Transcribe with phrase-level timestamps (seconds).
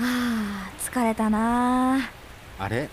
[0.00, 1.98] あ疲れたな。
[2.58, 2.88] あれ？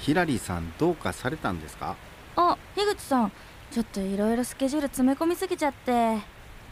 [0.00, 1.96] ヒラリーさんどうかされたんですか？
[2.36, 3.32] あ樋口さん
[3.70, 6.18] ちょっといろいろスケジュール詰め込みすぎちゃって。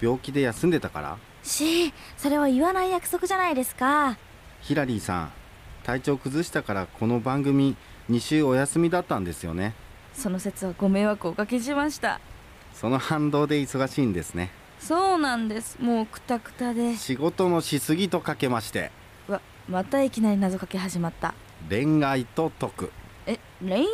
[0.01, 1.17] 病気で休んでたから？
[1.43, 4.19] しそれは言わない約束じゃないですか。
[4.61, 5.33] ヒラリーさん
[5.85, 7.77] 体調崩したからこの番組
[8.11, 9.75] 2週お休みだったんですよね。
[10.13, 12.21] その説はご迷惑をおかけしました。
[12.75, 14.51] その反動で忙しいんですね。
[14.79, 15.79] そうなんです。
[15.81, 16.97] もうクタクタで。
[16.97, 18.81] 仕事のしすぎとかけまして。
[18.83, 18.91] わ
[19.71, 21.33] またいきなり謎かけ始まった。
[21.69, 22.93] 恋愛と解く
[23.25, 23.87] え恋愛？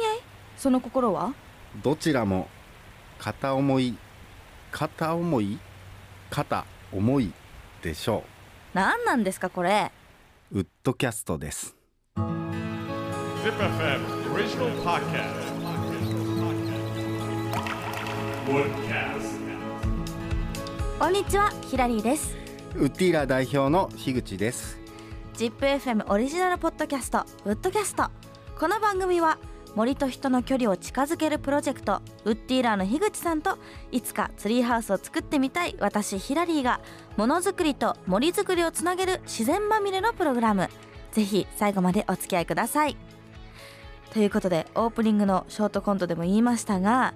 [0.57, 1.35] その心は？
[1.83, 2.49] どちらも
[3.19, 3.99] 片思い
[4.73, 5.59] 片思い
[6.31, 7.31] 片思い
[7.83, 8.25] でしょ
[8.73, 9.93] 何なんですかこれ？
[10.51, 11.77] うウッドキャストです。
[12.17, 12.25] Zip
[13.53, 15.27] FM original podcast.
[18.49, 19.37] Woodcast.
[20.99, 22.35] こんにちはヒラリーです。
[22.77, 24.79] ウッディーラー代表の樋口です
[25.37, 28.09] ZIPFM オリジナルポッドキャストウッドキャスト。
[28.59, 29.39] この番組は
[29.75, 33.59] 森と人の距離を近づけるプロジェクトウッディーラーの樋口さんと
[33.93, 36.81] いつかツリーハウスを作ってみたい私ヒラリーが
[37.19, 40.71] ものづくりと森づくりをつなげる自然まみれのプログラム。
[41.13, 42.97] ぜひ最後までお付き合いください。
[44.15, 47.13] ということでオープニングのショートコントでも言いましたが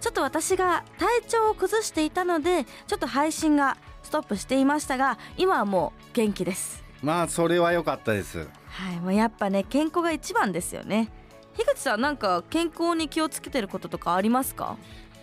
[0.00, 6.81] ちょっと私が体調を崩していたのでちょっと配信がストップしていましたが今はもう元気です。
[7.02, 11.10] まあそれは良かったですはい、もうやっぱね健康が一番ですよね。
[11.54, 14.76] 樋口さんなんか健康に気をつけてることとかありますか？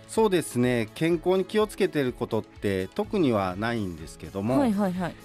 [0.07, 5.15] そうですね健康に気をつけてることって特にはないんですけども、はいはいはい。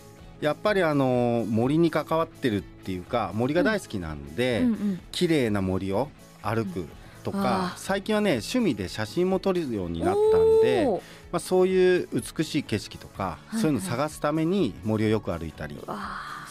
[0.40, 5.00] やっぱりあの森に関わってるっていうか森が大好きなんで、うんうん。
[5.10, 6.08] 綺麗な森を
[6.42, 6.86] 歩く
[7.22, 7.42] とうん
[7.76, 10.86] 最近はね趣味で写真も撮るようになったんで、
[11.32, 15.96] まあ、そういう美しい景色とか、いはいそういうの探すために森をよく歩いたり、わ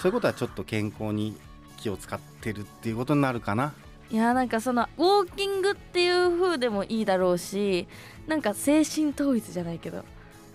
[0.04, 1.34] そういうことはちょっと健康に
[1.78, 3.74] 気を使ってるっていうことになるかな。
[4.12, 7.88] ーいやなんかそのウォーキングっていう風でもいいだろうし、
[8.28, 10.04] なんか精神統一じゃないけど、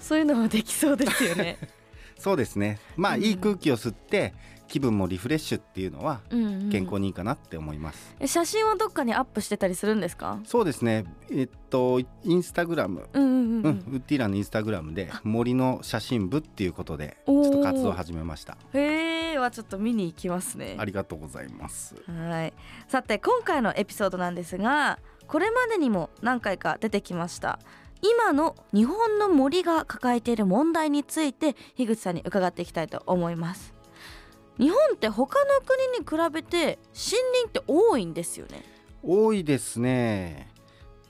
[0.03, 1.56] そういうのもできそうですよね。
[2.19, 4.34] そうですねまあ、うんいい空気を吸って
[4.68, 6.70] 気分もリフレッシュっていうのはうん、うん。
[6.70, 8.14] 健康にいいかなって思います。
[8.20, 10.38] え写真はどっかにアップしてたりするんですか？
[10.44, 13.38] そうですねえっとインスタグラムうんうんうん。
[13.38, 20.76] う、うんん、ウッディーランのインスタグラムで森の写真部っていうことでちょっと活動を始めましたへえ、はちょっと見に行きますね。
[20.78, 22.52] ありがとうございますはい
[22.86, 27.58] さて今回のエピソードなんですがこれまでにも何回か出てきました
[28.00, 33.74] 今の日本の森が抱えている問題について樋口さんに伺っていきたいと思います
[34.58, 38.64] 日本って他の国に比べて森林って多いんですよね。
[39.02, 40.52] 多いですね。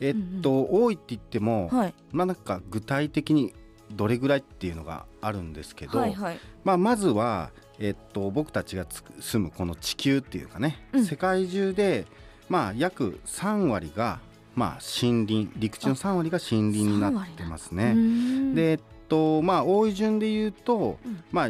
[0.00, 1.94] えっと、多いって言っても、はい。
[2.12, 3.54] まあなんか具体的に
[3.91, 6.38] どれぐらいっていうのがあるんですけど、はいはい。
[6.64, 11.04] まあ、まずは、えっと、僕たちがつく住むこの地球っていうかね、うん。
[11.04, 12.06] 世界中で、
[12.48, 14.20] まあ、約3割が、
[14.54, 17.94] まあ、森林陸地の3割が森林になってますね。
[18.54, 21.25] でえっとまあ多い順で言うと、うん。
[21.32, 21.48] まあ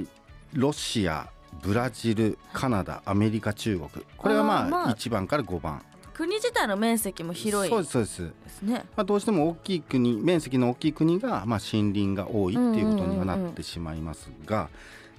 [0.52, 1.28] ロシア
[1.62, 4.04] ブラジルカナダアメリカ中国。
[4.16, 5.82] これがまああーまあ1番から5番。
[6.14, 7.70] 国自体の面積も広い。
[7.70, 8.84] そうですそうです、ですね。
[8.96, 14.68] まあ、どうしても大きい国面積の大きい国が、まあ、森林が多いっていうことにはなってしまいますが、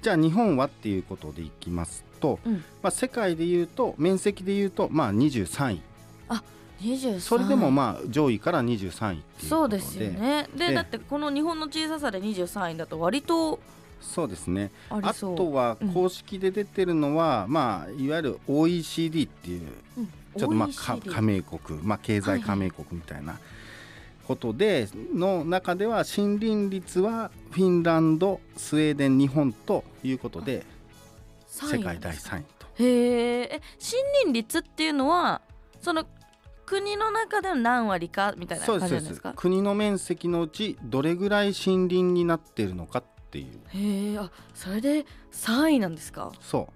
[0.01, 2.53] じゃあ日本はっていうことでいきますと、うん。
[2.81, 5.81] まあ、世界でいうと面積でいうとまあ23位。
[6.81, 9.47] 23それでもまあ上位から23位っていうことで。
[9.47, 10.47] そうですよね。
[10.55, 13.59] ででだってこの日本の小ささで23位だと割と
[14.01, 14.71] そうですね。
[14.89, 15.93] あとはうん。
[15.93, 19.67] 公式で出てるのは、まあいわゆる OECD っていう
[19.97, 20.07] うん。
[20.37, 23.39] ちょっとまあか OECD 加盟国、まあ、経済加盟国みたいな
[24.27, 30.65] ことで、の中では森林率はフィンランドスウェーデン日本ということで
[31.49, 32.67] 3世界第位なんですか？3位と。
[32.75, 33.43] へー。
[33.45, 35.41] え森林率っていうのは
[35.81, 36.05] その
[36.65, 39.15] 国の中での何割かみたいなそうですそうで感じです。
[39.15, 43.59] すか国の面積のうちどれぐらい森林になっているのかっていう。
[43.69, 46.31] へえあそれで3位なんですか？
[46.41, 46.69] そ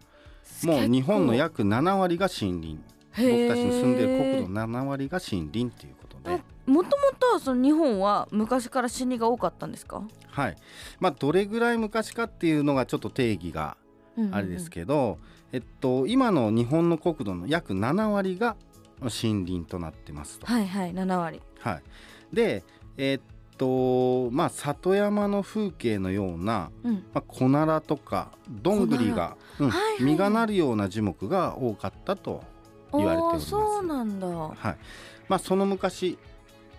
[0.63, 0.68] う。
[0.68, 2.80] もう日本の約7割が森林。
[3.16, 6.42] 僕たちの住んでる国土の7割が森林っていうことで。
[6.66, 10.56] もともとその日本は昔から森林が多かったんですか、はい。
[11.00, 13.78] まあ、どれぐらい昔かっていうのがちょっと定義が
[14.31, 15.19] あれですけど、
[15.51, 18.56] えっと、今の日本の国土の約7割が
[19.01, 20.48] 森林となってますと。
[20.48, 21.42] はいはい7割。
[21.60, 21.83] はい、
[22.36, 22.63] で、
[22.98, 26.94] えっとまあ、里山の風景のような、うん。
[27.13, 29.94] まあ、コナラとかどんぐりが、うんはいはい。
[29.94, 32.44] はい実がなるような樹木が多かったと
[32.92, 33.50] 言われております。
[33.50, 34.27] そうなんだ。
[34.27, 34.75] はい。
[35.30, 36.18] まあ、その昔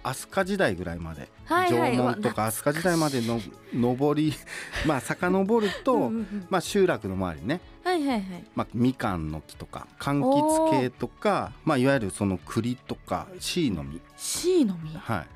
[0.02, 1.96] 飛鳥時代ぐらいまで、はいはい。
[1.96, 3.40] 縄文とか飛鳥時代までの
[3.72, 4.34] 上り
[4.86, 8.44] まあ遡ると、 うんまあ、集落の周りにね、はいはいはい。
[8.54, 14.98] まあ、みかんの木とか柑橘系とか、まあ、いわゆるその栗とかシイの実、C の実。
[14.98, 15.26] はい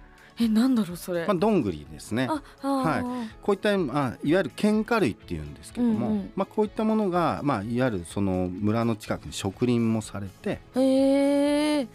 [0.41, 2.29] えなんだろうそれ、まあ、どんぐりですね。
[2.29, 2.39] はい。
[2.63, 6.33] ーこういった、まあ、いわゆる喧嘩類っていうんですけども、うんうん。
[6.37, 11.89] まあ、こういったものが、まあ、いわゆるその村の近くに植林もされて、へえ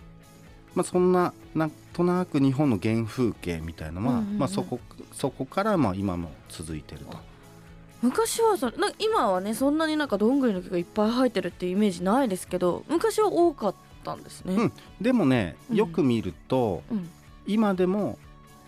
[0.75, 4.80] まあ、そんななんとなく日本の原風景みたいなのは、まあ、そこ
[5.13, 7.18] そこからまあ今も続いてると。
[8.01, 14.56] 昔はそれな今はねそんなになんかどんぐりの木がいっぱい生えてるっていうイメージないですけど昔は多かったんですね。
[14.56, 14.74] うん。
[15.00, 15.78] でもねうん。
[15.78, 17.10] よく見ると、うん。
[17.45, 18.18] 今でも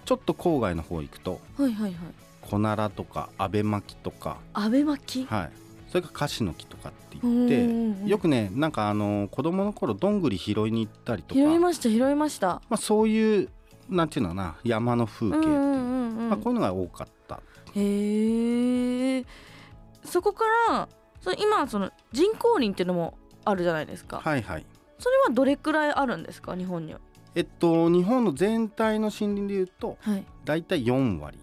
[0.06, 1.94] ちょっと郊外の方行くとはいはいはい。
[2.42, 5.26] コナラとかアベマキとか、アベ巻き？
[5.26, 5.52] はい、
[5.90, 12.62] それからカシの木とかってうん言ってよくねなんかあの子供の頃どんぐり拾いに行ったりとか、拾いました拾いました。
[12.70, 13.50] まあ、そういう
[13.90, 17.42] なんていうのかな山の風景っていう、うんうんうんうんまあ、こういうのが多かった。
[17.76, 19.26] へえ。
[20.04, 20.88] そこから
[21.22, 24.22] その今その人工林っていうのもあるじゃないですか。
[24.24, 24.66] はいはい
[24.98, 27.00] それはどれくらいあるんですか日本には？
[27.36, 30.24] えっと日本の全体の森林でいうとはい。
[30.46, 31.38] だいたい4割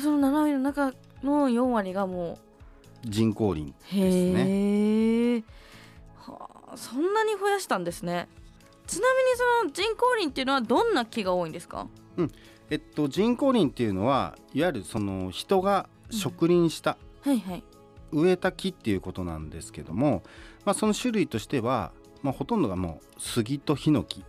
[0.00, 0.92] その7割の中
[1.22, 2.38] の4割がも
[3.04, 4.46] 人工林うですね。
[4.48, 5.44] へえ、
[6.16, 8.28] はあ、そんなに増やしたんですね。
[8.86, 11.86] ちなみにその人工林っていうのはどんな木が多いんですか？
[12.70, 17.64] えっと人工林っていうのはいわゆるその人が植林した、はいはい。
[18.12, 20.22] 植えた木っていうことなんですけども、
[20.64, 21.92] まあ、その種類としては、
[22.22, 24.24] まあ、ほとんどがもう杉とヒノキ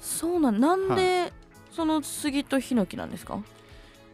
[0.00, 1.32] そうなんなんで
[1.72, 3.38] その杉とヒノキなんですか？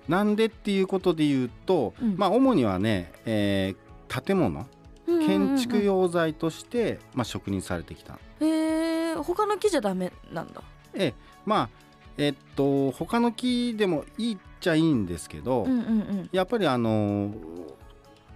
[0.08, 2.16] なんでっていうことで言うと、うん。
[2.16, 4.66] まあ主にはね、えー建物
[5.06, 8.18] 建築用材として、まあ、植林されてきた。
[8.40, 10.60] へえ他の木じゃダメなんだ。
[10.92, 11.14] ええ
[11.46, 11.68] まあ
[12.18, 16.28] えっと他の木でもいいっちゃいいんですけど、うんうんうん。
[16.30, 17.32] やっぱりあの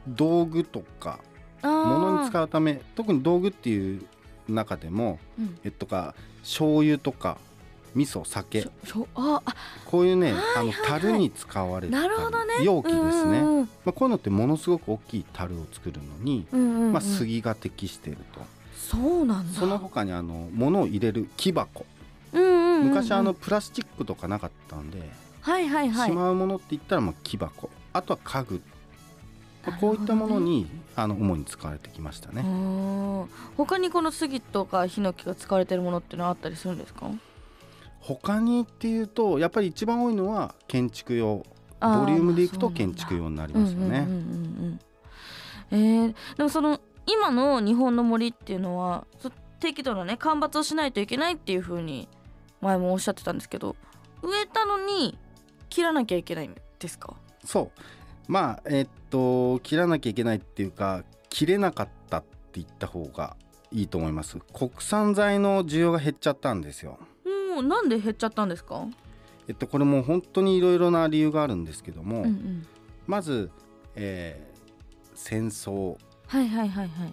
[0.08, 1.20] 道具とか
[1.62, 4.06] 物に使うため特に道具っていう
[4.48, 5.58] 中でもうん。
[5.64, 7.38] えっとか醤油とか
[7.94, 8.68] 味噌酒。
[9.86, 10.66] こういうね、はいあのはい。
[10.66, 11.98] はい樽に使われるね。
[12.62, 13.00] 容器ですね、
[13.38, 16.92] うんうんまあ、こういうのってものすごく大きい樽を作るのに、うんうんうん。
[16.92, 18.40] まあ、杉が適していると、
[18.76, 19.58] そうなんだ。
[19.58, 21.86] その他にあの物を入れる木箱。
[22.32, 22.88] うんうんうんうん。
[22.88, 25.08] 昔あのプラスチックとかなかったんで、
[25.40, 26.10] はいはいはい。
[26.10, 27.70] しまうものって言ったらまあ木箱。
[27.94, 28.62] あとは家具、
[29.72, 32.42] こういったものにあの主に使われてきましたね。
[32.42, 37.10] うん他にこの杉とかヒノキが使われてるものっていうのはあったりするんですか？
[38.00, 41.44] 他にっていうとやっぱり一番多いのは建築用。
[41.78, 44.06] ボリュームでいくと建築用になりますよね。
[45.70, 49.30] えーでもその今の日本の森っていうのはそ
[49.60, 52.08] 適度なね間伐をしないといけないっていう風に
[52.62, 53.76] 前もおっしゃってたんですけど
[54.22, 55.18] 植えたのに
[55.68, 57.14] 切らなきゃいけないんですか？
[57.44, 57.70] そう
[58.28, 63.36] まあえっと切らなきゃいけないっていうか切れなかったって言った方が
[63.72, 64.38] いいと思います。
[64.52, 66.98] 国産材の需要が減っちゃったんですよ。
[67.54, 68.86] もうなんで減っちゃったんですか、
[69.48, 72.66] えっとこれもう本当にいろいろな理由があるんですけども、うんうん、
[73.06, 73.50] まず、
[73.94, 74.56] えー
[75.16, 75.96] 戦争
[76.26, 77.12] はいはいはいはい、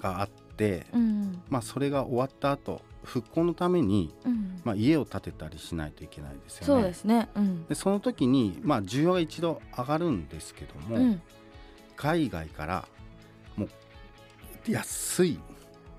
[0.00, 1.42] があって、うん。
[1.48, 6.66] まあそれが終わった後復興のために、うん、まあ、家を建てたりしないといけないですよね。
[6.66, 7.28] そうですね。
[7.34, 7.66] うん。
[7.66, 11.22] でその時に、まあ、需要が一度上がるんですけども、うん。
[11.96, 12.88] 海外から
[13.56, 13.70] もう
[14.70, 15.38] 安い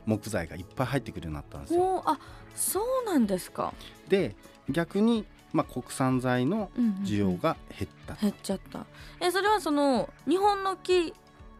[0.05, 2.03] 木材がいっぱい入ってくるようになったんですよ。
[2.05, 2.19] あ
[2.55, 3.73] そうなんですか、
[4.09, 4.35] で
[4.69, 7.03] 逆に、まあ、国産材のうんうんうん。
[7.03, 8.85] 需要が減った、減っちゃった。
[9.19, 11.13] えそれはその日本の木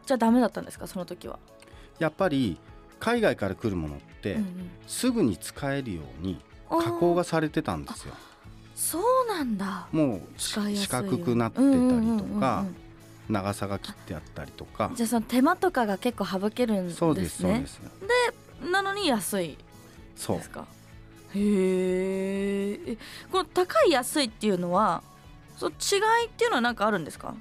[0.06, 0.86] じゃダメだったんですか？
[0.86, 1.38] その時は、
[1.98, 2.58] やっぱり
[2.98, 4.70] 海外から来るものって、うんうん。
[4.86, 8.14] すぐに使えるように加工がされてたんですよ。
[8.74, 9.88] そうなんだ。
[9.92, 11.70] もう四角くなってたり
[12.18, 12.64] とか
[13.28, 14.90] 長さが切ってあったりとか。
[14.94, 16.98] じゃあその手間とかが結構省けるんですね。
[16.98, 17.80] そうですそうです。
[18.70, 19.58] なのに安い
[20.16, 20.66] そうですか？
[21.34, 22.92] へー。
[22.92, 22.98] え
[23.30, 25.02] この高い安いっていうのは
[25.56, 27.34] そう違いっていうのは何かあるんですか、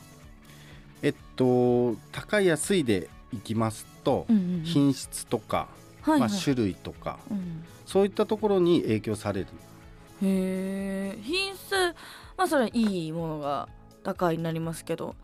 [1.02, 4.64] えっと高い安いでいきますと、うんうんうん。
[4.64, 5.68] 品質とか、
[6.02, 6.30] はいはい。
[6.30, 7.64] まあ、種類とかうん。
[7.86, 9.48] そういったところに影響される。
[10.24, 11.74] へえ品質
[12.38, 13.68] まあそれはいいものが
[14.04, 15.16] 高いになりますけど。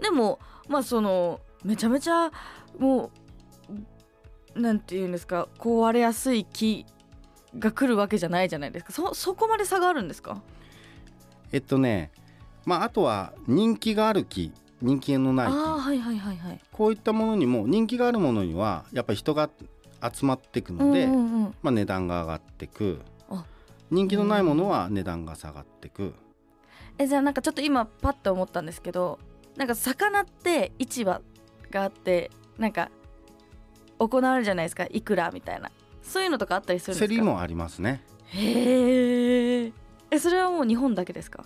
[0.00, 2.30] でもまあそのめちゃめちゃ
[2.78, 3.10] も
[4.56, 6.84] うなんていうんですか壊れやすい木
[7.58, 8.92] が来るわけじゃないじゃないですか。
[8.92, 10.42] そそこまで差があるんですか？
[11.52, 12.10] えっとね
[12.64, 15.52] まああとは人気がある木人気のない木。
[15.52, 16.60] はいはいはいはい。
[16.72, 19.48] こういったものにも人気があるものにはやっぱり人が
[20.12, 21.54] 集まっていくので、うんうんうん。
[21.62, 23.00] まあ、値段が上がってく。
[23.30, 23.44] あ。
[23.90, 26.14] 人気のないものは値段が下がってく。
[26.98, 29.18] えじゃあなんかちょっと今パッと思ったんですけど
[29.56, 31.20] なんか魚って市場
[31.70, 32.88] があってなんか
[33.98, 34.86] 行われるじゃないですか。
[34.90, 35.70] いくらみたいな。
[36.02, 37.08] そういうのとかあったりするんですか？
[37.08, 38.04] 競りもありますね。
[38.26, 39.72] へー。
[40.10, 41.44] えそれはもう日本だけですか？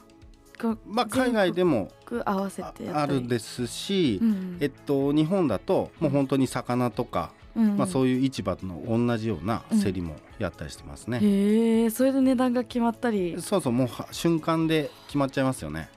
[0.86, 1.90] まあ海外でも
[2.24, 4.58] あるですし、うん。
[4.60, 13.36] えっと日本だともう本当に魚とか、うんまあそういう市場の同じような競りもやったりしてますね、へえそれで値段が決まったり。
[13.40, 15.88] そうそうもうは瞬間で決まっちゃいますよね。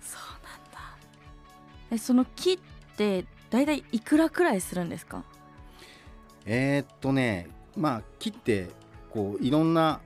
[0.00, 0.96] そうなんだ。
[1.90, 2.58] えその木っ
[2.96, 5.24] てだいたいいくらくらいするんですか？
[6.44, 8.68] えーっとねまあ切って
[9.10, 10.00] こういろんな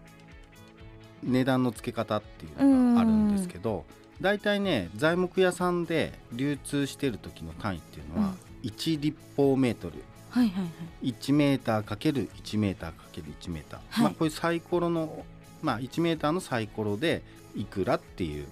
[1.23, 3.85] 値段の付け方っていうのがあるんですけど
[4.23, 9.97] 大体ね材木屋さんで流通してる時の単位っていうのは1立方メートル
[10.31, 10.69] はいはいは
[11.03, 11.09] い。
[11.13, 14.05] 1メーターかける1メーターかける1メーター、はい。
[14.05, 15.25] まあこういうサイコロの
[15.63, 17.23] まあ1メーターのサイコロで
[17.55, 18.47] いくらっていう、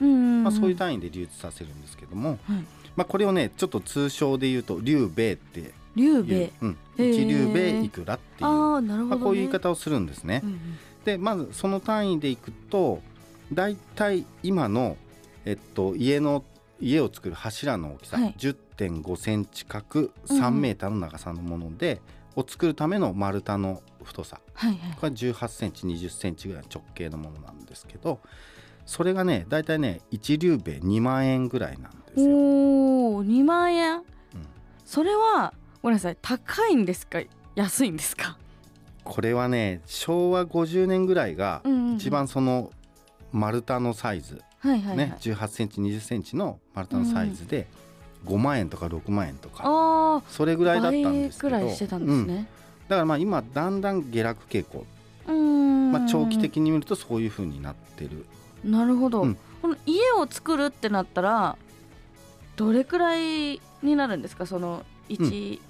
[0.00, 2.38] うんまあ、そういう単位で流通させるんですけども、はい。
[2.96, 6.66] まあこれをねちょっと通称で言うと竜兵衛って竜兵衛う。
[6.66, 7.16] ん、へー。
[7.16, 9.16] 1竜兵衛いくらっていう、ああなるほど、ね。
[9.16, 10.40] まあ、こういう言い方をするんですね。
[10.44, 10.58] うんうん。
[11.04, 13.00] でまずその単位でいくと
[13.52, 14.96] 大体今の、
[15.44, 16.42] えっと、家の
[16.80, 18.34] 家を作る柱の大きさ、はい。
[18.38, 20.42] 10.5センチ角うんうん。
[20.42, 22.00] 3メーターの長さのもので、
[22.34, 24.40] を作るための丸太の太さ。
[24.52, 24.78] はいはい。
[25.00, 28.20] これ18センチ20センチぐらいの直径のものなんですけど
[28.84, 32.26] それがね大体ね一竜兵衛2万円ぐらいなんですよ。
[32.30, 33.96] おお2万円？
[33.96, 34.04] うん。
[34.84, 37.20] それはごめんなさい高いんですか？
[37.54, 38.36] 安いんですか？
[39.02, 41.96] これはね昭和50年ぐらいがうんうんうん。
[41.96, 42.70] 一番その
[43.32, 47.66] 丸太のサイズ、はいはいはい、ね18センチ20センチの丸太のサイズで
[48.24, 49.62] 5万円とか6万円とか。
[49.64, 51.56] あそれぐらいだったん倍ですけど。
[51.56, 52.26] くらいしてたんですうん。
[52.26, 52.48] ね
[52.88, 54.84] だからまあ今だんだん下落傾向、
[55.26, 55.92] うーん。
[55.92, 58.26] まあ、長期的に見るとそういう風になってる。
[58.64, 59.36] なるほど、うん。
[59.62, 61.56] この家を作るってなったら
[62.56, 64.46] どれくらいになるんですか？
[64.46, 65.60] その一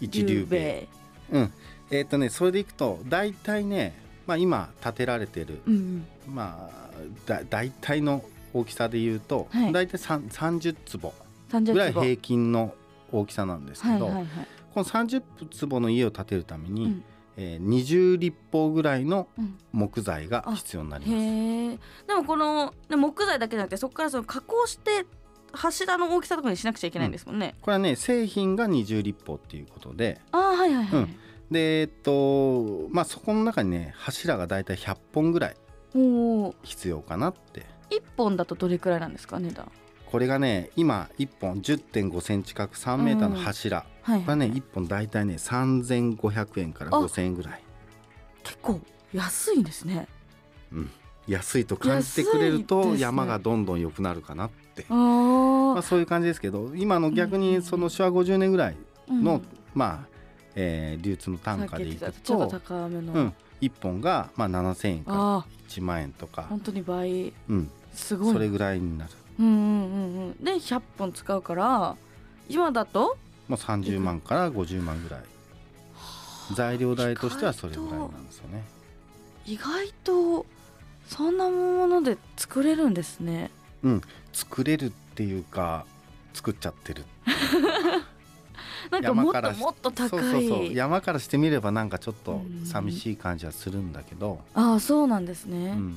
[0.00, 0.88] 一流兵衛
[1.32, 1.52] うん。
[1.90, 3.94] えっ、とねそれでいくと大体ね、
[4.26, 6.90] まあ、今建てられてるうんまあ
[7.26, 9.72] だ大体の大きさで言うと、はい。
[9.72, 11.12] 大体さん30坪
[11.50, 12.74] 30ぐらい坪平均の
[13.12, 14.26] 大きさなんですけど、はいはいはい。
[14.74, 17.04] この30坪の家を建てるために、うん。
[17.36, 19.58] えー20立方ぐらいのうん。
[19.72, 21.16] 木材が必要になります。
[21.16, 25.04] へえでもこのね木材だけじゃなくてそこからその加工して
[25.52, 30.20] 柱の大きさとかにしなくちゃいけないんですもんね、これはね製品が20立方っていうことで。
[30.32, 31.16] ああはいはいはい、うん。
[31.50, 35.56] でえっとまあそこの中にね柱がだいたい100本ぐらい
[36.62, 37.66] 必要かなって。
[37.90, 39.70] 1本だとどれくらいなんですか値段？
[40.06, 44.20] これがね今1本1 5センチ角3メーターの柱、はい。
[44.20, 47.00] これはね1本だいたいね3500円からあ。
[47.00, 47.62] 5000円ぐらい、
[48.42, 48.80] 結構
[49.12, 50.08] 安いんですね。
[50.72, 50.90] うん、
[51.28, 58.76] 安いと感じてくれると山がどんどん良くなるかなって、あまあ、あそういう感じですけど今の逆にその昭和50年ぐらい
[59.08, 59.40] の、
[59.74, 60.08] まあ、
[60.54, 63.32] えー流通の単価でいくちょっとと、高めの、うん、
[63.68, 65.46] 1本がまあ7000円からああ。
[65.68, 67.32] 1万円とか、本当に倍。
[67.48, 68.32] うん、すごい。
[68.32, 69.10] それぐらいになる。
[69.40, 70.44] うんうんうんうん。
[70.44, 71.96] で100本使うから
[72.48, 73.16] 今だと？
[73.48, 75.20] もう30万から50万ぐらい。
[76.54, 78.64] 材料代としてはそれぐらいなんですよね。
[79.46, 80.46] 意外と
[81.08, 83.50] そんなもので作れるんですね。
[84.32, 85.84] 作れるっていうか
[86.32, 87.04] 作っちゃってる
[88.90, 90.74] なんかもっ山からしともっと高い。
[90.74, 95.96] 山からしてみればなんかちょっとうん寂しい感じはするんだけど、ああそうなんですうね、ん、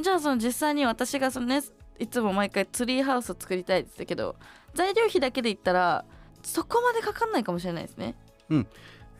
[0.00, 1.62] じゃあその実際に私がそのね
[1.98, 4.36] いつも毎回ツリーハウスを作りたいって言ってたけど
[4.74, 6.04] 材料費だけで言ったら
[6.42, 8.14] そこまでかかんないかもしれないですね。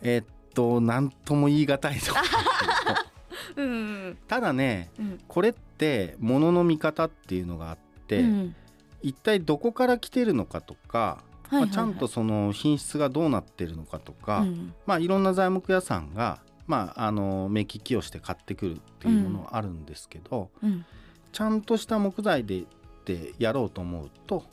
[0.02, 2.12] えーっと何とも言い難いと
[3.56, 3.70] うんう
[4.10, 5.20] んただねうん。
[5.28, 8.56] これって物の見方っていうのがあって、うん。
[9.02, 14.74] 一体どこから来てるのかとか、まあ、ちゃんとその品質がどうなってるのかとか、うん。
[14.86, 20.84] まあ、いろんな材木屋さんが、まあ、あの目利きをして買ってくるっていうものはあるんですけど、うん。
[21.30, 22.64] ちゃんとした木材で
[23.04, 24.44] でやろうと思うと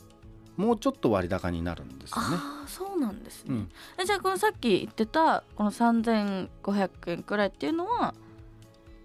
[0.55, 2.37] もうちょっと割高になるんですよね。
[2.37, 3.69] ああそうなんですね、うん、
[4.01, 8.13] えじゃあこのさっき言ってたこの3500円くらいっていうのは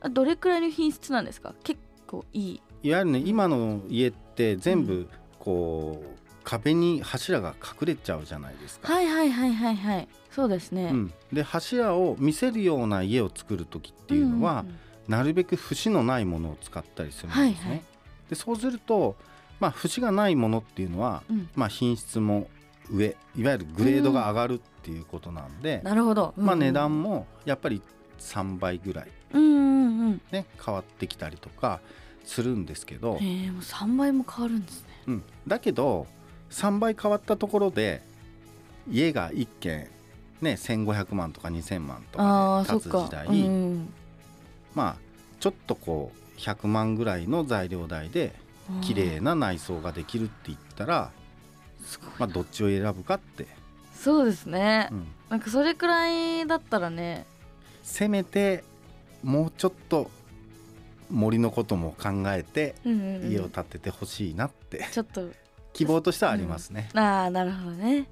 [0.01, 1.53] あどれくらいの品質なんですか？
[1.65, 2.63] 結構いい。
[2.85, 5.09] いわゆるね今の家って全部
[5.41, 6.20] こう
[6.51, 8.93] 壁に柱が隠れちゃうじゃないですか。
[8.93, 10.09] はいはいはいはいはい。
[10.33, 14.75] そうですね、うん、で柱を見せるような家を作る時っていうのは、んんん。
[15.07, 17.45] なるべく節のないものを使ったりするんですね。
[17.45, 17.83] はいはい。
[18.29, 19.15] でそうすると、
[19.61, 21.49] まあ、節がないものっていうのは、うん。
[21.55, 22.49] まあ、品質も
[22.91, 27.81] 上いわゆるグレードが上がるっていうことなんで、なるほど、まあ、値段ももやっぱり
[28.19, 30.21] 3倍ぐらい、うんうんうん。
[30.33, 31.81] ね、変わってきたりとか
[32.25, 34.89] するんですけど、へえもう3倍も変わるんですね。
[35.07, 36.09] うん、だけど
[36.51, 38.03] 3倍変わったところで
[38.91, 39.89] 家が1軒
[40.41, 42.75] ね1500万とか2000万とあか。
[42.75, 43.93] で建つ時代、うん
[44.75, 44.97] まあ
[45.41, 48.35] ちょっとこう100万ぐらいの材料代で
[48.83, 51.11] 綺麗な内装ができるって言ったら、
[52.19, 53.47] まあ、どっちを選ぶかって、
[53.95, 55.07] そうですね、うん。
[55.29, 57.27] なんかそれくらいだったらね。
[57.83, 58.63] せめて
[59.23, 60.11] もうちょっと
[61.11, 63.31] 森のことも考えてうんうんうん。
[63.33, 64.87] 家を建ててほしいなって。
[64.93, 65.29] ちょっと
[65.81, 66.91] 希望としてはありますね。
[66.95, 68.07] ああなるほどね。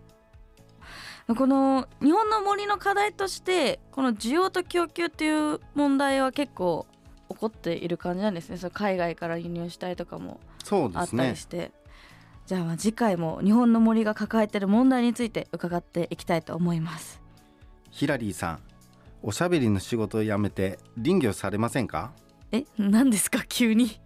[1.36, 6.86] この日本の森の課題としてこの需要と供給っていう問題は結構
[7.28, 8.56] 起こっている感じなんですね。
[8.56, 10.40] その海外から輸入したりとかも
[10.94, 11.72] あったりして、
[12.46, 17.20] じゃあ次回も日本の森が抱えている問題について伺っていきたいと思います。
[17.90, 18.60] ヒラリーさん
[19.22, 22.12] おしゃべりの仕事を辞めて林業されませんか？
[22.52, 23.44] え何ですか？
[23.46, 24.00] 急に。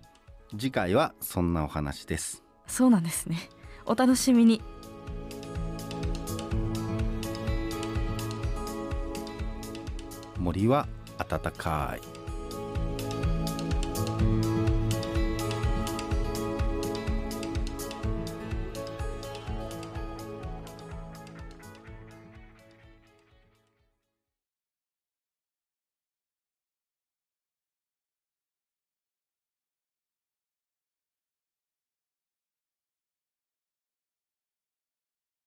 [0.51, 3.39] 次回はそんなお話ですそうなんですね。
[3.85, 4.63] お楽しみに。
[10.39, 10.89] 森は
[11.19, 12.22] 暖かい。